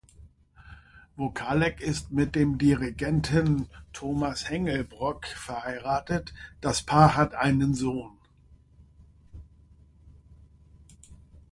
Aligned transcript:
Wokalek 1.15 1.79
ist 1.79 2.09
mit 2.09 2.33
dem 2.33 2.57
Dirigenten 2.57 3.67
Thomas 3.93 4.49
Hengelbrock 4.49 5.27
verheiratet, 5.27 6.33
das 6.59 6.81
Paar 6.81 7.15
hat 7.15 7.35
einen 7.35 7.75
Sohn. 7.75 8.17